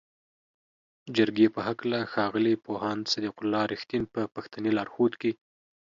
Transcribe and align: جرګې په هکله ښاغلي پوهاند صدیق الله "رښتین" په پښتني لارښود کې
جرګې 1.15 1.47
په 1.55 1.59
هکله 1.67 1.99
ښاغلي 2.11 2.55
پوهاند 2.65 3.03
صدیق 3.11 3.35
الله 3.41 3.61
"رښتین" 3.73 4.03
په 4.13 4.21
پښتني 4.35 4.71
لارښود 4.77 5.13
کې 5.21 5.31